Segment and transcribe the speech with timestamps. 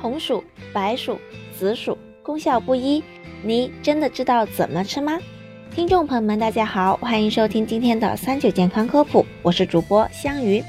[0.00, 0.42] 红薯、
[0.72, 1.18] 白薯、
[1.56, 3.02] 紫薯功效不一，
[3.42, 5.18] 你真的知道怎么吃吗？
[5.74, 10.64] 听众朋友们，大家好，欢迎收听今天的三九健康科普，我是主播香鱼。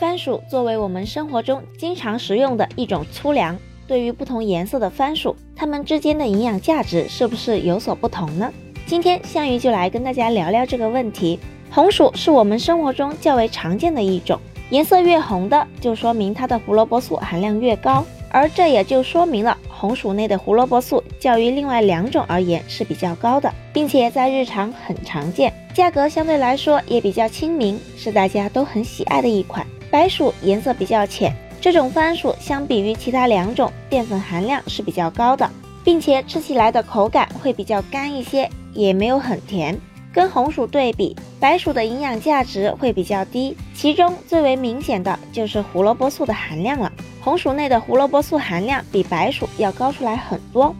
[0.00, 3.56] 番薯作为我们生活中经常食用的一种粗粮，
[3.86, 8.52] 对于不同颜色的番薯，它们之间的营养价值是不是有所不同呢？
[8.84, 11.38] 今天香鱼就来跟大家聊聊这个问题。
[11.70, 14.38] 红薯是我们生活中较为常见的一种，
[14.70, 18.04] 颜色越红的，就说明它的胡萝卜素含量越高。
[18.32, 29.66] 而这也就说明了红薯内的胡萝卜素较于另外两种而言是比较高的，并且在日常很常见，价格相对来说也比较亲民，是大家都很喜爱的一款。
[29.90, 31.30] 白薯颜色比较浅，
[31.60, 35.48] 这种番薯相比于其他两种，淀粉含量是比较高的，
[35.84, 39.78] 并且吃起来的口感会比较干一些，也没有很甜。
[40.10, 46.90] 跟红薯对比，白薯的营养价值会比较低，其中最为明显的就是胡萝卜素的含量了。
[47.22, 50.74] 红薯内的胡萝卜素含量比白薯要高出来很多。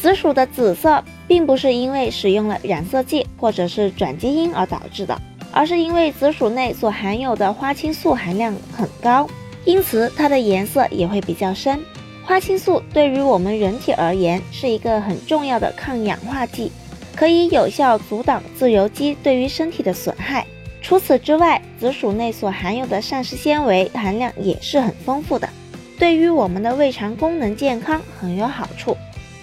[0.00, 9.28] 紫薯的紫色并不是因为使用了染色剂或者是转基因而导致的，而是因为紫薯内所含有的花青素含量很高，
[9.64, 11.80] 因此它的颜色也会比较深。
[12.24, 16.70] 花青素对于我们人体而言是一个很重要的抗氧化剂，
[17.16, 20.46] 可以有效阻挡自由基对于身体的损害。
[20.80, 25.47] 除此之外，紫薯内所含有的膳食纤维含量也是很丰富的。
[25.98, 28.96] 对于我们的胃肠功能健康很有好处。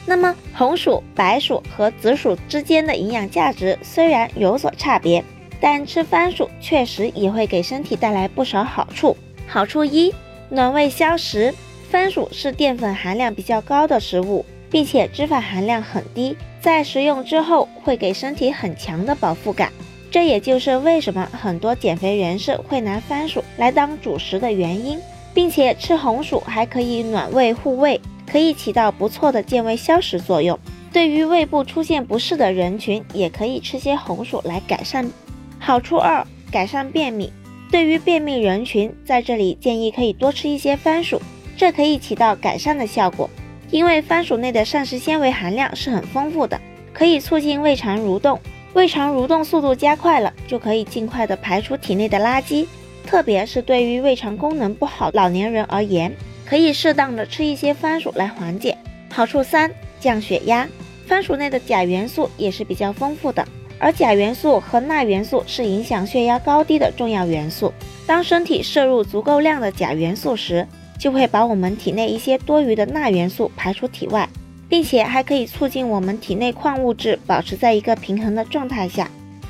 [0.05, 5.23] 那么红薯、白薯和紫薯之间的营养价值虽然有所差别，
[5.59, 9.17] 但吃番薯确实也会给身体带来不少好处。
[9.47, 10.13] 好处一：
[10.49, 11.53] 暖胃消食。
[11.89, 19.71] 番薯是淀粉含量比较高的食物，并且脂肪含量很低，在食用之后会给身体很强的饱腹感。
[20.11, 24.99] 这也就是为什么很多减肥人士会拿番薯来当主食的原因。
[25.35, 30.57] 并且吃红薯还可以暖胃护胃，可以起到不错的健胃消食作用。
[30.93, 35.11] 对于胃部出现不适的人群，也可以吃些红薯来改善。
[35.59, 37.33] 好处二，改善便秘。
[37.69, 41.21] 对于便秘人群，在这里建议可以多吃一些番薯，
[41.57, 43.29] 这可以起到改善的效果。
[43.71, 46.57] 因为番薯内的膳食纤维含量是很丰富的，
[46.93, 48.39] 可以促进胃肠蠕动，
[48.73, 52.65] 胃肠蠕动速度加快了，就可以尽快的排出体内的垃圾。
[53.05, 56.11] 特别是对于胃肠功能不好老年人而言，
[56.45, 58.75] 可以适当的吃一些番薯来缓解。
[59.09, 60.67] 好处三，降血压。
[61.07, 67.71] 番薯内的钾元素也是比较丰富的，而钾元素和钠元素是影响血压高低的重要元素。
[68.07, 70.67] 当身体摄入足够量的钾元素时，
[70.99, 74.27] 就会把我们体内一些多余的钠元素排出体外，
[74.67, 79.09] 并且还可以促进我们体内矿物质保持在一个平衡的状态下。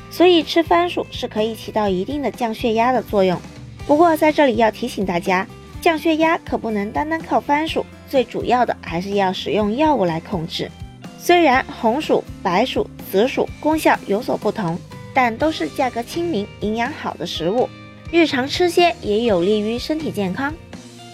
[0.09, 3.39] 所以吃番薯是可以起到一定的降血压的作用。
[3.85, 5.45] 不过在这里要提醒大家，
[5.81, 10.71] 降血压可不能单单靠番薯，最主要的还是要使用药物来控制。
[11.19, 14.79] 虽然红薯、白薯、紫薯功效有所不同，
[15.13, 17.67] 但都是价格亲民、营养好的食物，
[18.11, 20.53] 日常吃些也有利于身体健康。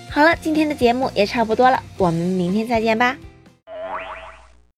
[0.10, 3.18] 好了，今天的节目也差不多了，我们明天再见吧。